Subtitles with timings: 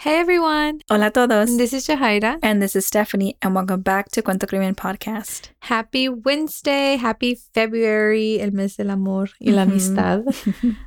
[0.00, 0.80] Hey everyone.
[0.88, 1.58] Hola a todos.
[1.58, 2.38] This is Jahaira.
[2.42, 5.50] And this is Stephanie, and welcome back to Cuento Crimen Podcast.
[5.58, 6.96] Happy Wednesday.
[6.96, 10.24] Happy February, el mes del amor y la amistad.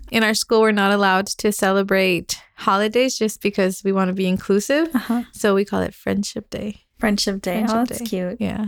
[0.11, 4.25] In our school, we're not allowed to celebrate holidays just because we want to be
[4.25, 4.89] inclusive.
[4.95, 5.25] Uh-huh.
[5.31, 6.85] So we call it Friendship Day.
[6.97, 7.67] Friendship Day.
[7.67, 8.05] Friendship oh, that's Day.
[8.05, 8.37] cute.
[8.41, 8.65] Yeah.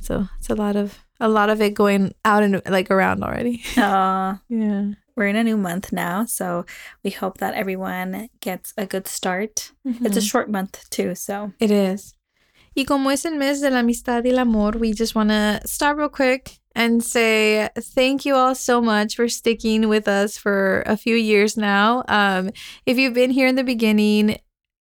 [0.00, 3.62] So it's a lot of a lot of it going out and like around already.
[3.76, 4.94] Aw, Yeah.
[5.18, 6.64] We're in a new month now, so
[7.04, 9.72] we hope that everyone gets a good start.
[9.84, 10.30] It's a Mhm.
[10.30, 12.14] short month too, so It is.
[12.76, 15.60] Y como es el mes de la amistad y el amor, we just want to
[15.66, 20.82] start real quick and say thank you all so much for sticking with us for
[20.86, 22.04] a few years now.
[22.08, 22.50] Um,
[22.86, 24.36] if you've been here in the beginning,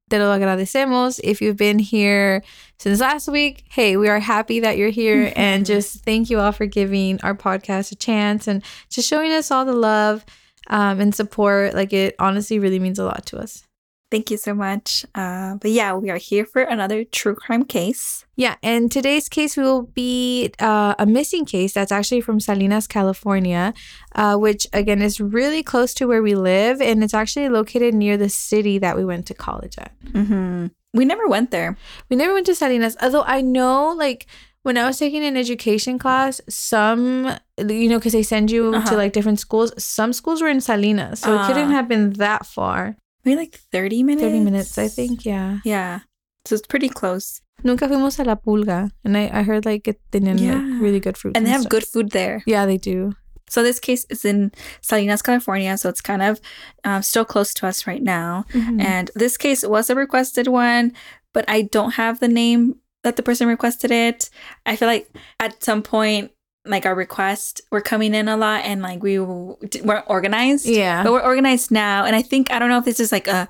[0.09, 1.21] te lo agradecemos.
[1.23, 2.43] If you've been here
[2.79, 5.33] since last week, hey, we are happy that you're here.
[5.37, 9.51] and just thank you all for giving our podcast a chance and just showing us
[9.51, 10.25] all the love
[10.69, 11.75] um, and support.
[11.75, 13.66] Like, it honestly really means a lot to us.
[14.11, 15.05] Thank you so much.
[15.15, 18.25] Uh, but yeah, we are here for another true crime case.
[18.37, 23.73] Yeah, and today's case will be uh, a missing case that's actually from Salinas, California,
[24.15, 28.17] uh, which again is really close to where we live, and it's actually located near
[28.17, 29.93] the city that we went to college at.
[30.13, 30.67] Mm-hmm.
[30.95, 31.77] We never went there.
[32.09, 34.27] We never went to Salinas, although I know like
[34.63, 38.91] when I was taking an education class, some you know because they send you Uh-huh.
[38.91, 39.73] to like different schools.
[39.83, 41.77] Some schools were in Salinas, so it couldn't Ah.
[41.79, 42.97] have been that far.
[43.27, 44.23] Maybe like 30 minutes.
[44.23, 45.27] Thirty minutes, I think.
[45.27, 45.59] Yeah.
[45.65, 46.01] Yeah.
[46.47, 47.43] So it's pretty close.
[47.65, 50.55] Nunca fuimos a La Pulga, and I, I heard like it tenían Yeah.
[50.55, 51.37] like, really good fruit.
[51.37, 51.71] And they have stuff.
[51.71, 52.43] good food there.
[52.47, 53.15] Yeah, they do.
[53.49, 55.77] So this case is in Salinas, California.
[55.79, 56.41] So it's kind of
[56.85, 58.45] um, still close to us right now.
[58.53, 58.81] Mm-hmm.
[58.81, 60.93] And this case was a requested one,
[61.33, 64.31] but I don't have the name that the person requested it.
[64.67, 65.09] I feel like
[65.41, 66.31] at some point,
[66.67, 70.67] like our requests were coming in a lot and like we weren't organized.
[70.67, 71.03] Yeah.
[71.03, 72.05] But we're organized now.
[72.05, 73.49] And I think, I don't know if this is like a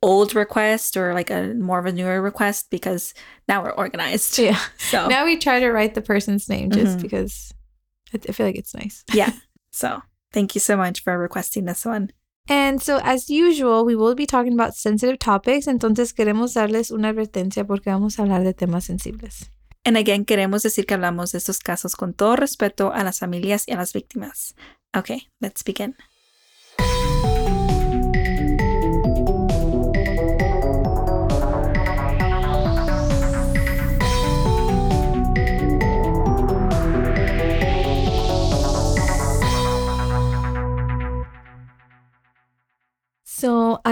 [0.00, 3.14] old request or like a more of a newer request because
[3.48, 4.38] now we're organized.
[4.38, 4.58] yeah.
[4.78, 7.02] So, Now we try to write the person's name just Mhm.
[7.02, 7.52] because
[8.14, 9.04] I, I feel like it's nice.
[9.12, 9.32] yeah.
[9.72, 12.10] So thank you so much for requesting this one.
[12.48, 15.66] And so, as usual, we will be talking about sensitive topics.
[15.68, 19.48] Entonces, queremos darles una advertencia porque vamos a hablar de temas sensibles.
[19.84, 23.64] And again, queremos decir que hablamos de estos casos con todo respeto a las familias
[23.66, 24.54] y a las víctimas.
[24.94, 25.96] Okay, let's begin.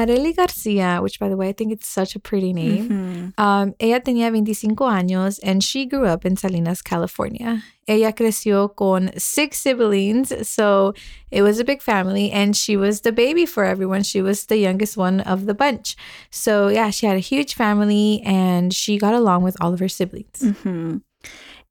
[0.06, 2.88] So, Arelie Garcia, which by the way, I think it's such a pretty name.
[2.88, 3.32] Mhm.
[3.38, 7.62] Um, ella tenía 25 años and she grew up in Salinas, California.
[7.86, 10.94] Ella creció con six siblings, so
[11.30, 14.02] it was a big family, and she was the baby for everyone.
[14.02, 15.96] She was the youngest one of the bunch.
[16.30, 19.88] So, yeah, she had a huge family and she got along with all of her
[19.88, 20.40] siblings.
[20.40, 21.02] Mhm.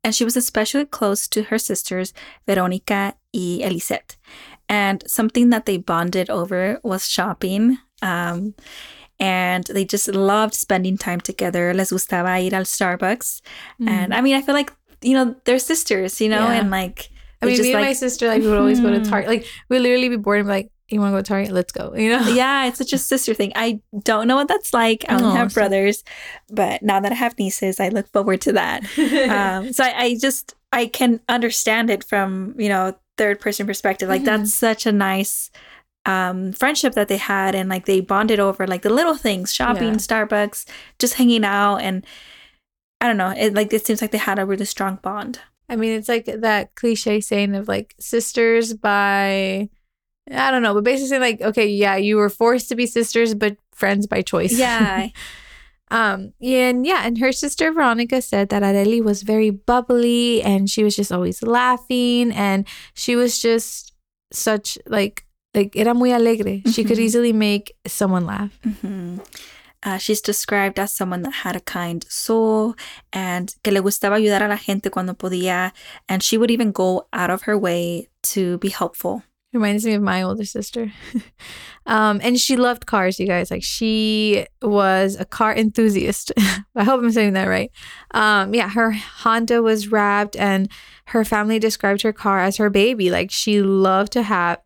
[0.03, 2.13] And she was especially close to her sisters,
[2.47, 4.15] Veronica y Elisette.
[4.69, 7.77] And something that they bonded over was shopping.
[8.01, 8.53] Um,
[9.19, 11.73] and they just loved spending time together.
[11.73, 13.41] Les gustaba ir al Starbucks.
[13.85, 14.71] And I mean, I feel like,
[15.01, 16.53] you know, they're sisters, you know, Yeah.
[16.61, 17.09] and like,
[17.41, 19.03] I mean, me and my sister, like, we would always go to.
[19.03, 19.29] Target.
[19.29, 21.51] Like, we'd literally be bored and be like, you want to go to Target?
[21.51, 22.27] Let's go, you know?
[22.29, 23.51] yeah, it's such a sister thing.
[23.55, 25.05] I don't know what that's like.
[25.07, 26.03] I Oh, have brothers,
[26.49, 28.83] but now that I have nieces, I look forward to that.
[29.29, 34.09] um, so I, I just I can understand it from you know third person perspective.
[34.09, 35.51] Like that's such a nice
[36.05, 39.89] um, friendship that they had, and like they bonded over like the little things, shopping,
[39.89, 39.95] Yeah.
[39.95, 40.65] Starbucks,
[40.97, 42.05] just hanging out, and
[43.01, 43.33] I don't know.
[43.35, 45.39] It like it seems like they had a really strong bond.
[45.69, 49.69] I mean, it's like that cliche saying of like sisters by,
[50.31, 53.55] I don't know, but basically like, okay, yeah, you were forced to be sisters, but
[53.73, 54.57] friends by choice.
[54.57, 55.09] Yeah,
[55.91, 56.33] um.
[56.41, 60.95] And yeah, and her sister Veronica said that Arelie was very bubbly and she was
[60.95, 63.93] just always laughing and she was just
[64.31, 66.61] such like like era muy alegre.
[66.71, 67.03] She could Mhm.
[67.03, 68.51] easily make someone laugh.
[68.65, 69.19] Mhm.
[69.81, 72.75] Uh, she's described as someone that had a kind soul
[73.13, 75.71] and que le gustaba ayudar a la gente cuando podía,
[76.09, 79.23] and she would even go out of her way to be helpful.
[79.53, 80.91] Reminds me of my older sister.
[81.85, 83.49] um, and she loved cars, you guys.
[83.49, 86.31] Like she was a car enthusiast.
[86.75, 87.71] I hope I'm saying that right.
[88.11, 90.69] Um, yeah, her Honda was wrapped and
[91.07, 93.09] her family described her car as her baby.
[93.09, 94.59] Like she loved to have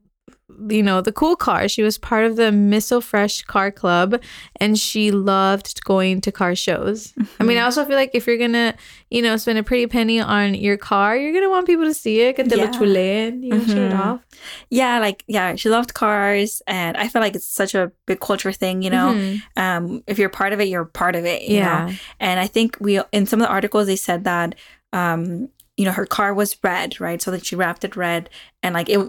[0.70, 1.68] you know, the cool car.
[1.68, 4.22] She was part of the Miso Fresh Car Club
[4.60, 7.14] and she loved going to car shows.
[7.40, 8.74] I mean, I also feel like if you're going to,
[9.10, 11.94] you know, spend a pretty penny on your car, you're going to want people to
[11.94, 12.72] see it, que te lo Yeah.
[12.72, 14.00] chuleen, you know, show it Mhm.
[14.00, 14.22] off.
[14.70, 18.52] Yeah, like yeah, she loved cars, and I feel like it's such a big culture
[18.52, 18.82] thing.
[18.82, 19.42] You know, Mhm.
[19.58, 21.44] um, if you're part of it, you're part of it.
[21.44, 21.86] You Yeah.
[21.88, 21.94] know?
[22.20, 24.56] and I think we in some of the articles they said that
[24.94, 27.20] um, you know, her car was red, right?
[27.20, 28.30] So that she wrapped it red,
[28.62, 29.00] and like it,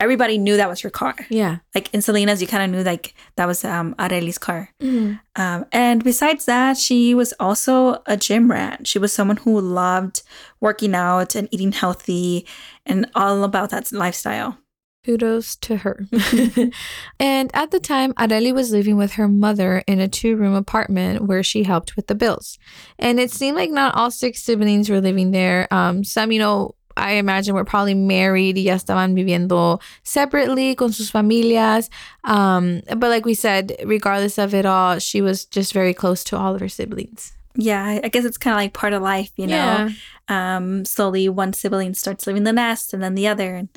[0.00, 1.14] everybody knew that was her car.
[1.30, 1.58] Yeah.
[1.74, 4.70] Like in Salinas, you kind of knew like that was um Arelie's car.
[4.80, 5.20] Mhm.
[5.36, 8.86] Um, and besides that, she was also a gym rat.
[8.86, 10.22] She was someone who loved
[10.60, 12.46] working out and eating healthy
[12.84, 14.58] and all about that lifestyle.
[15.04, 16.04] Kudos to her.
[17.20, 21.22] and at the time, Arelie was living with her mother in a two room apartment
[21.22, 22.58] where she helped with the bills.
[22.98, 25.72] And it seemed like not all six siblings were living there.
[25.72, 31.10] Um, some, you know, I imagine were probably married ya estaban viviendo separately con sus
[31.10, 31.88] familias.
[32.24, 36.36] Um, but like we said, regardless of it all, she was just very close to
[36.36, 37.32] all of her siblings.
[37.54, 39.54] Yeah, I guess it's kind of like part of life, you know.
[39.88, 39.90] Yeah.
[40.28, 43.68] Um, slowly one sibling starts leaving the nest, and then the other, and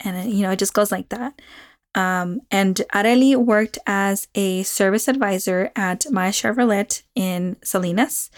[0.00, 1.40] and it, you know it just goes like that.
[1.94, 8.30] Um, and Arelie worked as a service advisor at My Chevrolet in Salinas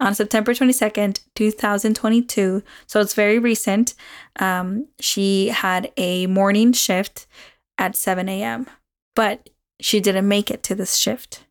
[0.00, 2.62] on September 22nd, 2022.
[2.86, 3.94] So it's very recent.
[4.38, 7.26] Um, she had a morning shift
[7.78, 8.66] at 7 a.m.,
[9.14, 9.48] but
[9.80, 11.44] she didn't make it to this shift.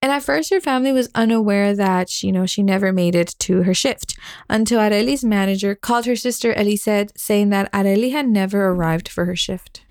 [0.00, 3.34] And at first, her family was unaware that she, you know, she never made it
[3.40, 4.16] to her shift
[4.48, 9.34] until Arelie's manager called her sister Elisette, saying that Arelie had never arrived for her
[9.34, 9.84] shift.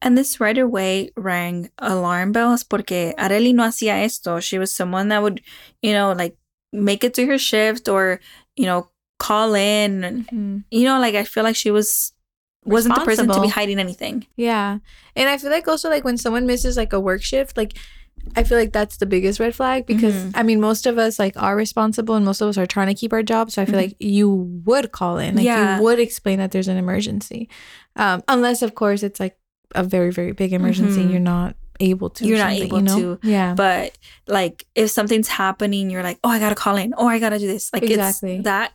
[0.00, 4.40] And this right away rang alarm bells porque Arelie no hacía esto.
[4.40, 5.40] She was someone that would,
[5.80, 6.36] you know, like
[6.72, 8.20] make it to her shift or,
[8.56, 8.88] you know,
[9.18, 10.04] call in.
[10.04, 12.12] And, you know, like I feel like she was
[12.64, 14.24] wasn't the person to be hiding anything.
[14.36, 14.78] Yeah.
[15.16, 17.74] And I feel like also like when someone misses like a work shift, like
[18.36, 20.32] I feel like that's the biggest red flag because Mhm.
[20.36, 22.94] I mean most of us like are responsible and most of us are trying to
[22.94, 23.54] keep our jobs.
[23.54, 23.82] So I feel Mhm.
[23.82, 24.28] like you
[24.64, 25.34] would call in.
[25.36, 25.76] Like Yeah.
[25.78, 27.48] you would explain that there's an emergency.
[27.96, 29.36] Um, unless of course it's like
[29.74, 31.02] a very, very big emergency.
[31.02, 31.10] Mhm.
[31.10, 32.26] You're not able to.
[32.26, 32.98] You're not able you know?
[32.98, 33.18] to.
[33.22, 33.54] Yeah.
[33.54, 36.94] But like if something's happening, you're like, oh, I gotta call in.
[36.96, 37.70] Oh, I gotta do this.
[37.72, 38.36] Like Exactly.
[38.36, 38.72] it's that.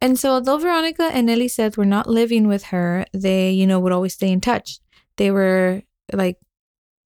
[0.00, 3.92] And so, although Veronica and Elisette were not living with her, they, you know, would
[3.92, 4.78] always stay in touch.
[5.16, 5.82] They were
[6.12, 6.38] like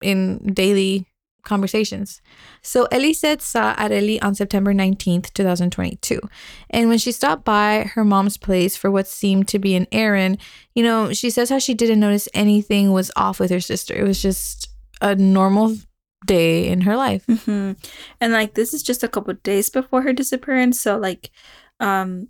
[0.03, 1.07] in daily
[1.45, 2.21] conversations.
[2.63, 6.21] So, Elisette saw Arelie on September 19th, 2022.
[6.71, 10.39] And when she stopped by her mom's place for what seemed to be an errand,
[10.75, 13.95] you know, she says how she didn't notice anything was off with her sister.
[13.95, 14.70] It was just
[15.01, 15.77] a normal
[16.27, 17.25] day in her life.
[17.27, 17.73] hmm
[18.21, 21.31] And like this is just a couple days before her disappearance, so like,
[21.81, 22.29] um,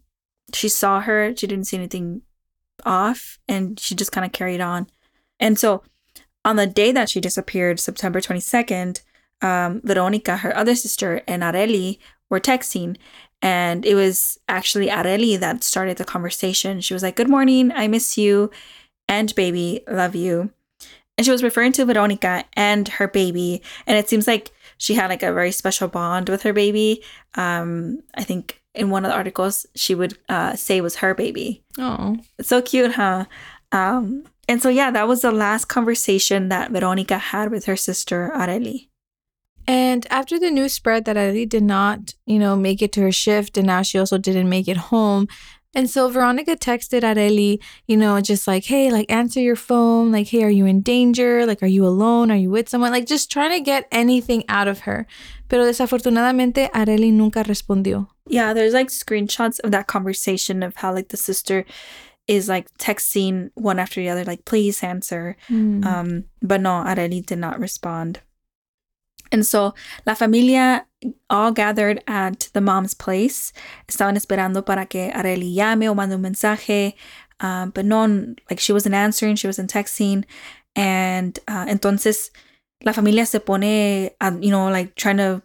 [0.54, 2.22] she saw her, she didn't see anything
[2.84, 4.86] off, and she just kind of carried on.
[5.38, 5.82] And so,
[6.44, 9.02] on the day that she disappeared, September twenty second,
[9.42, 11.98] um, Veronica, her other sister, and Arelie
[12.30, 12.96] were texting,
[13.42, 16.80] and it was actually Arelie that started the conversation.
[16.80, 18.50] She was like, "Good morning, I miss you,
[19.08, 20.52] and baby, love you."
[21.20, 25.10] And she was referring to Veronica and her baby, and it seems like she had
[25.10, 27.02] like a very special bond with her baby.
[27.34, 31.62] Um, I think in one of the articles she would uh, say was her baby.
[31.76, 32.16] Oh.
[32.40, 33.26] So cute, huh?
[33.70, 38.32] Um, and so yeah, that was the last conversation that Veronica had with her sister
[38.34, 38.88] Arelie.
[39.66, 43.12] And after the news spread that Arelie did not, you know, make it to her
[43.12, 45.28] shift, and now she also didn't make it home.
[45.74, 50.10] And so Veronica texted Arelie, you know, just like, hey, like answer your phone.
[50.10, 51.46] Like, hey, are you in danger?
[51.46, 52.30] Like, are you alone?
[52.30, 52.90] Are you with someone?
[52.90, 55.06] Like, just trying to get anything out of her.
[55.48, 58.08] Pero desafortunadamente, Arelie nunca respondió.
[58.26, 61.64] Yeah, there's like screenshots of that conversation of how like the sister
[62.26, 65.36] is like texting one after the other, like please answer.
[65.84, 68.20] Um, but no, Arelie did not respond.
[69.32, 69.74] And so
[70.06, 70.86] la familia
[71.28, 73.52] all gathered at the mom's place.
[73.88, 76.94] Estaban esperando para que Arelie llame o mande un mensaje.
[77.40, 78.06] Um, but no,
[78.50, 80.24] like she wasn't answering, she wasn't texting.
[80.76, 82.30] And uh, entonces
[82.84, 85.42] la familia se pone, uh, you know, like trying to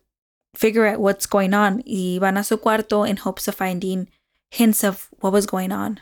[0.55, 1.83] figure out what's going on.
[1.85, 4.09] Y van a su cuarto in hopes of finding
[4.51, 5.99] hints of what was going on.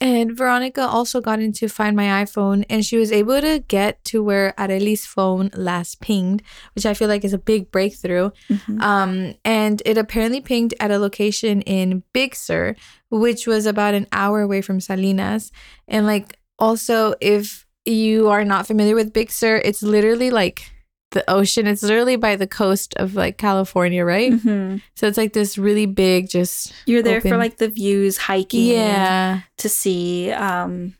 [0.00, 4.22] And Veronica also got into Find My iPhone and she was able to get to
[4.22, 6.42] where Arelie's phone last pinged,
[6.74, 8.30] which I feel like is a big breakthrough.
[8.48, 8.80] Mhm.
[8.80, 12.76] Um, and it apparently pinged at a location in Big Sur,
[13.10, 15.52] which was about an hour away from Salinas.
[15.86, 20.62] And like also if you are not familiar with Big Sur, it's literally like
[21.10, 21.66] the ocean.
[21.66, 24.32] It's literally by the coast of like California, right?
[24.32, 24.80] Mhm.
[24.94, 28.66] So it's like this really big just You're there for like the views, hiking.
[28.66, 29.40] Yeah.
[29.58, 30.94] to see um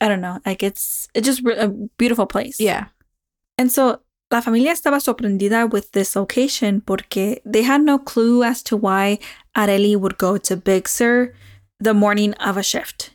[0.00, 0.38] I don't know.
[0.46, 2.58] Like it's it's just a beautiful place.
[2.58, 2.86] Yeah.
[3.58, 4.00] And so
[4.30, 9.18] la familia estaba sorprendida with this location porque they had no clue as to why
[9.56, 11.34] Arelie would go to Big Sur
[11.80, 13.10] the morning of a shift.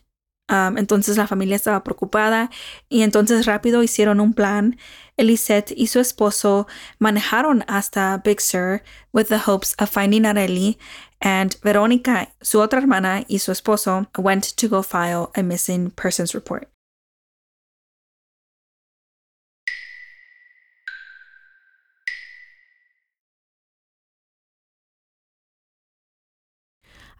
[0.48, 2.50] Um, entonces la familia estaba preocupada
[2.88, 4.78] y entonces rápido hicieron un plan.
[5.16, 6.66] Elisette y su esposo
[6.98, 10.78] manejaron hasta Big Sur with the hopes of finding Areli
[11.20, 16.34] and Veronica, su otra hermana y su esposo went to go file a missing persons
[16.34, 16.68] report.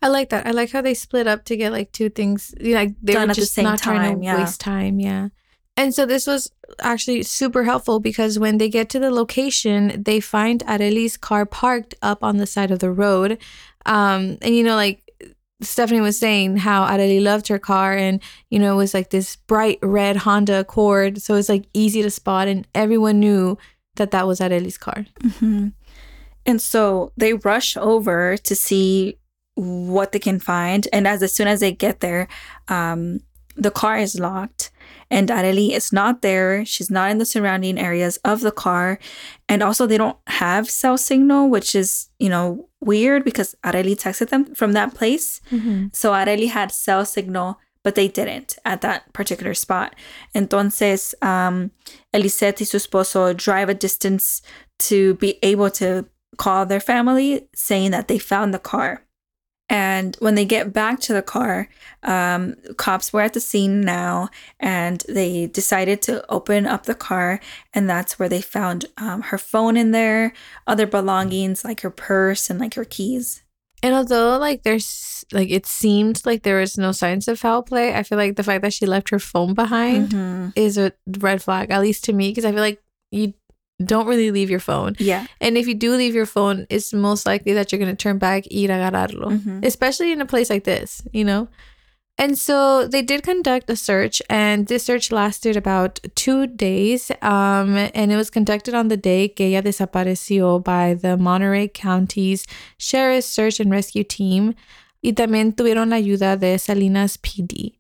[0.02, 0.46] I like that.
[0.46, 2.54] I like how they split up to get like two things.
[2.60, 4.38] you know, Like they Done were at the just same not trying to yeah.
[4.38, 5.00] waste time.
[5.00, 5.28] Yeah.
[5.76, 6.50] And so this was
[6.80, 11.94] actually super helpful because when they get to the location, they find Arelie's car parked
[12.02, 13.38] up on the side of the road.
[13.84, 15.02] Um, and you know, like
[15.62, 19.36] Stephanie was saying how Arelie loved her car and, you know, it was like this
[19.36, 21.20] bright red Honda Accord.
[21.22, 23.56] So it's like easy to spot and everyone knew
[23.96, 25.06] that that was Arelie's car.
[25.22, 25.72] Mhm.
[26.44, 29.18] And so they rush over to see
[29.56, 30.86] what they can find.
[30.92, 32.28] And as, as soon as they get there,
[32.68, 33.20] um,
[33.56, 34.70] the car is locked
[35.10, 36.64] and Arelie is not there.
[36.64, 38.98] She's not in the surrounding areas of the car.
[39.48, 44.28] And also, they don't have cell signal, which is, you know, weird because Arelie texted
[44.28, 45.40] them from that place.
[45.92, 49.94] So Arelie had cell signal, but they didn't at that particular spot.
[50.34, 51.70] Entonces, um,
[52.12, 54.42] Elisette y su esposo drive a distance
[54.80, 56.04] to be able to
[56.36, 59.05] call their family saying that they found the car.
[59.68, 61.68] And when they get back to the car,
[62.04, 64.28] um, cops were at the scene now
[64.60, 67.40] and they decided to open up the car.
[67.74, 70.32] And that's where they found um, her phone in there,
[70.68, 73.42] other belongings like her purse and like her keys.
[73.82, 77.92] And although like there's like it seemed like there was no signs of foul play,
[77.94, 80.52] I feel like the fact that she left her phone behind Mhm.
[80.54, 82.80] is a red flag, at least to me, because I feel like
[83.10, 83.34] you
[83.84, 84.94] don't really leave your phone.
[84.98, 85.26] Yeah.
[85.40, 88.44] And if you do leave your phone, it's most likely that you're gonna turn back
[88.50, 89.38] y ir agarrarlo.
[89.38, 89.64] Mhm.
[89.64, 91.48] Especially in a place like this, you know?
[92.18, 97.10] And so they did conduct a search, and this search lasted about two days.
[97.20, 102.46] Um, and it was conducted on the day que ella desapareció by the Monterey County's
[102.78, 104.54] Sheriff's Search and Rescue Team.
[105.02, 107.75] Y también tuvieron la ayuda de Salinas PD.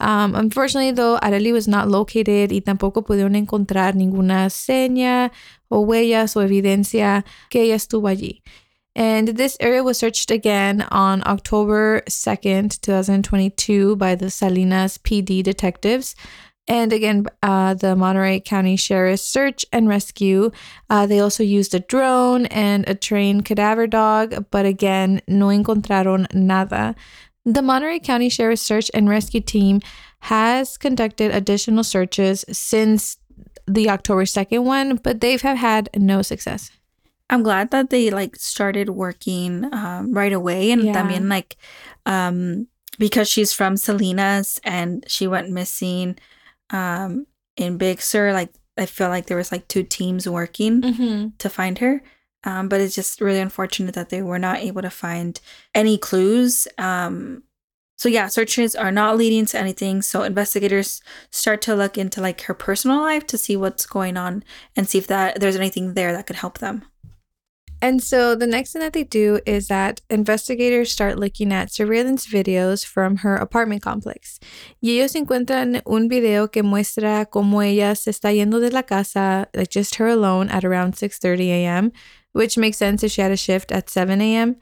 [0.00, 5.30] Um, unfortunately, though, Arelie was not located y tampoco pudieron encontrar ninguna seña
[5.70, 8.42] o huellas o evidencia que ella estuvo allí.
[8.96, 16.14] And this area was searched again on October 2nd, 2022, by the Salinas PD detectives.
[16.66, 20.50] And again, uh, the Monterey County Sheriff's Search and Rescue.
[20.88, 26.32] Uh, they also used a drone and a trained cadaver dog, but again, no encontraron
[26.32, 26.94] nada.
[27.44, 29.80] The Monterey County Sheriff's Search and Rescue Team
[30.20, 33.18] has conducted additional searches since
[33.66, 36.70] the October 2nd one, but they have had no success.
[37.30, 40.92] I'm glad that they like started working um, right away and Yeah.
[40.94, 41.56] también like
[42.06, 46.16] um because she's from Salinas and she went missing
[46.70, 51.28] um in Big Sur like I feel like there was like two teams working Mm-hmm.
[51.38, 52.02] to find her
[52.44, 55.40] um but it's just really unfortunate that they were not able to find
[55.74, 57.42] any clues um
[57.96, 62.42] so yeah searches are not leading to anything so investigators start to look into like
[62.42, 64.42] her personal life to see what's going on
[64.76, 66.84] and see if that there's anything there that could help them
[67.84, 72.26] And so the next thing that they do is that investigators start looking at surveillance
[72.26, 74.40] videos from her apartment complex.
[74.80, 79.48] Y ellos encuentran un video que muestra cómo ella se está yendo de la casa,
[79.54, 81.92] like just her alone at around 6:30 a.m.,
[82.34, 84.56] which makes sense if she had a shift at 7 a.m.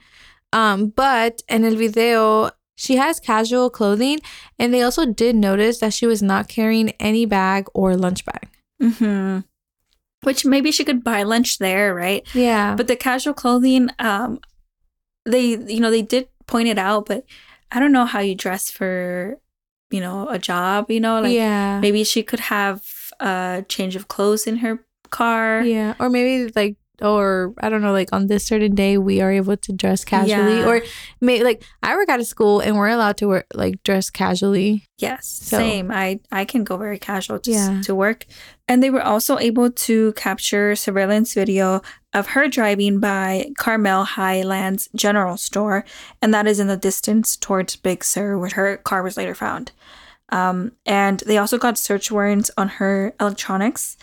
[0.53, 4.21] Um, but in el video, she has casual clothing,
[4.59, 8.49] and they also did notice that she was not carrying any bag or lunch bag.
[8.81, 9.41] hmm
[10.23, 12.23] Which maybe she could buy lunch there, right?
[12.35, 12.77] Yeah.
[12.77, 14.41] But the casual clothing, um,
[15.25, 17.25] they you know they did point it out, but
[17.71, 19.39] I don't know how you dress for,
[19.91, 20.91] you know, a job.
[20.91, 21.81] You know, like yeah.
[21.81, 22.85] maybe she could have
[23.19, 25.63] a change of clothes in her car.
[25.63, 29.33] Yeah, or maybe like, or I don't know, like on this certain day we are
[29.33, 30.67] able to dress casually, Yeah.
[30.69, 30.83] or
[31.21, 34.87] may like I work out of school and we're allowed to wear like dress casually.
[34.99, 35.91] Yes, So- same.
[35.91, 37.81] I I can go very casual to Yeah.
[37.83, 38.27] to work,
[38.69, 41.81] and they were also able to capture surveillance video
[42.13, 45.85] of her driving by Carmel Highlands General Store,
[46.21, 49.73] and that is in the distance towards Big Sur, where her car was later found.
[50.29, 53.97] Um, and they also got search warrants on her electronics,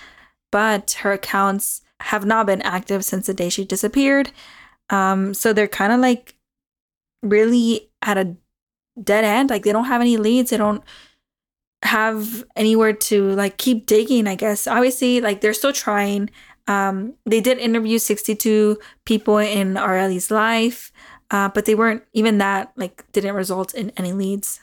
[0.52, 4.32] but her accounts have not been active since the day she disappeared.
[4.90, 6.36] Um, so they're kind of like
[7.22, 8.36] really at a
[9.02, 9.50] dead end.
[9.50, 10.50] Like they don't have any leads.
[10.50, 10.84] They don't
[11.84, 14.68] have anywhere to like keep digging, I guess.
[14.68, 16.30] Obviously, like they're still trying.
[16.68, 20.92] Um, they did interview 62 people in Arelie's life,
[21.32, 24.60] uh, but they weren't even that, like, didn't result in any leads.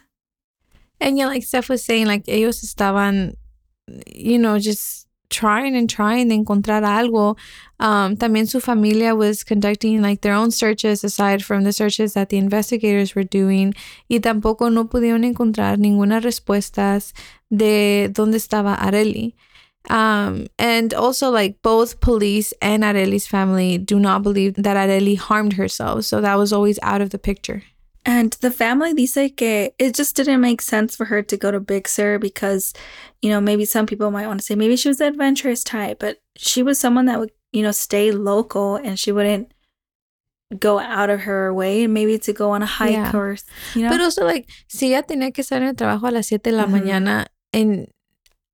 [1.01, 3.37] And yeah, like Steph was saying, like ellos estaban,
[4.07, 7.37] you know, just trying and trying de encontrar algo.
[7.79, 12.31] Um, también su familia was conducting like their own searches aside from the searches that
[12.31, 13.75] the investigators were doing
[14.09, 17.13] y tampoco no pudieron encontrar ninguna respuestas
[17.51, 19.35] de dónde estaba Arelie.
[19.89, 25.53] Um, and also like both police and Arelie's family do not believe that Arelie harmed
[25.53, 26.05] herself.
[26.05, 27.63] So that was always out of the picture.
[28.07, 31.59] And the family dice que it just didn't make sense for her to go to
[31.59, 32.73] Big Sur because,
[33.21, 35.99] you know, maybe some people might want to say maybe she was the adventurous type,
[35.99, 39.51] but she was someone that would, you know, stay local and she wouldn't
[40.61, 43.11] go out of her way maybe to go on a hike Yeah.
[43.13, 43.37] or,
[43.75, 43.91] you know.
[43.91, 46.57] But also like, si ella tenía que estar en el trabajo a las 7 de
[46.57, 46.71] la Ujú.
[46.81, 47.89] mañana and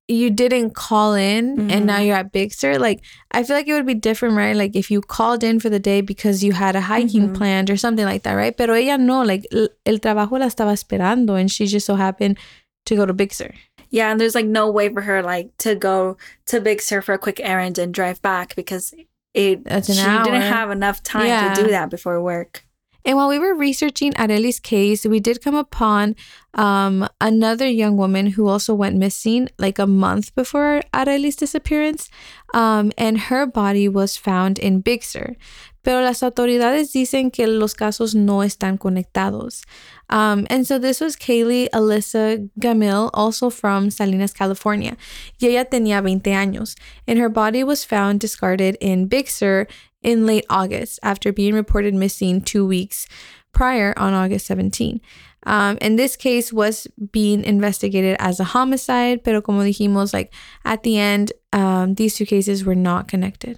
[0.09, 2.05] you didn't call in and now Mhm.
[2.07, 2.99] you're at Big Sur, like
[3.31, 4.55] I feel like it would be different, right?
[4.55, 7.35] Like if you called in for the day because you had a hiking Mhm.
[7.35, 8.55] planned or something like that, right?
[8.55, 12.37] Pero ella no, like el trabajo la estaba esperando and she just so happened
[12.85, 13.51] to go to Big Sur.
[13.91, 16.17] yeah, and there's like no way for her like to go
[16.47, 18.93] to Big Sur for a quick errand and drive back because
[19.33, 20.23] it That's an she hour.
[20.25, 21.53] didn't have enough time Yeah.
[21.53, 22.65] to do that before work.
[23.05, 26.15] And while we were researching Arelie's case, we did come upon
[26.53, 32.09] um, another young woman who also went missing like a month before Arelie's disappearance.
[32.53, 35.35] Um, and her body was found in Big Sur.
[35.83, 39.65] Pero las autoridades dicen que los casos no están conectados.
[40.09, 44.95] Um, and so this was Kaylee Alyssa Gamil, also from Salinas, California.
[45.41, 46.75] Y ella tenía 20 años.
[47.05, 49.67] And her body was found discarded in Big Sur
[50.03, 53.07] in late August after being reported missing two weeks
[53.53, 54.99] prior on August 17.
[55.45, 60.33] Um, and this case was being investigated as a homicide, pero como dijimos, like
[60.63, 63.57] at the end, um, these two cases were not connected.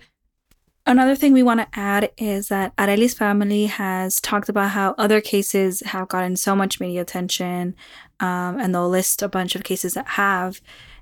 [0.88, 5.20] Another thing we want to add is that Arelie's family has talked about how other
[5.20, 7.76] cases have gotten so much media attention,
[8.20, 10.62] um, and they'll list a bunch of cases that have,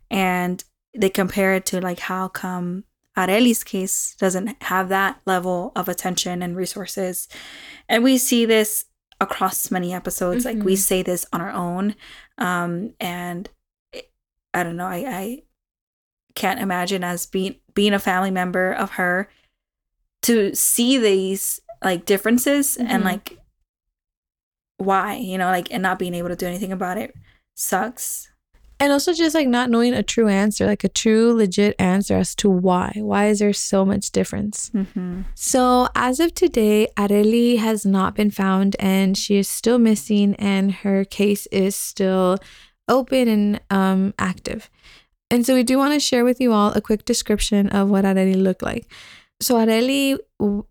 [0.09, 0.63] and
[0.95, 2.85] they compare it to like how come
[3.17, 7.27] Arelie's case doesn't have that level of attention and resources,
[7.87, 8.85] and we see this
[9.21, 10.45] across many episodes.
[10.45, 10.77] Like we Mhm.
[10.79, 11.95] say this on our own,
[12.37, 13.49] um, and
[13.91, 14.11] it-
[14.53, 14.87] I don't know.
[14.87, 15.43] I, I
[16.35, 19.29] can't imagine as being being a family member of her
[20.23, 23.05] to see these like differences and Mhm.
[23.05, 23.39] like
[24.77, 27.13] why you know like and not being able to do anything about it
[27.55, 28.29] sucks
[28.83, 32.35] And also just like not knowing a true answer, like a true legit answer as
[32.35, 32.91] to why.
[32.97, 34.71] Why is there so much difference?
[34.71, 35.21] mm-hmm.
[35.35, 40.73] So, as of today, Arelie has not been found and she is still missing, and
[40.73, 42.39] her case is still
[42.89, 44.69] open and um, active.
[45.31, 48.03] And so, we do want to share with you all a quick description of what
[48.03, 48.91] Arelie looked like.
[49.39, 50.19] So, Arelie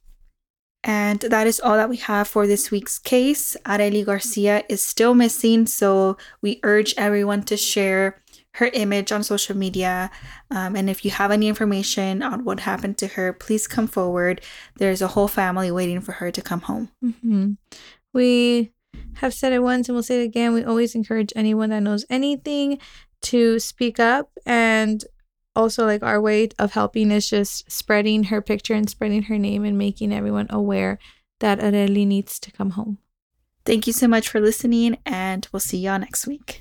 [0.83, 3.57] And that is all that we have for this week's case.
[3.65, 8.23] Arely Garcia is still missing, so we urge everyone to share
[8.57, 10.11] her image on social media.
[10.51, 14.41] Um, and if you have any information on what happened to her, please come forward.
[14.77, 16.91] There's a whole family waiting for her to come home.
[17.01, 17.53] hmm
[18.15, 18.73] We
[19.17, 20.55] have said it once and we'll say it again.
[20.55, 22.79] We always encourage anyone that knows anything
[23.23, 24.31] to speak up.
[24.47, 25.05] And
[25.55, 29.65] also, like, our way of helping is just spreading her picture and spreading her name
[29.65, 30.99] and making everyone aware
[31.41, 32.99] that Arelie needs to come home.
[33.65, 36.61] Thank you so much for listening, and we'll see y'all next week.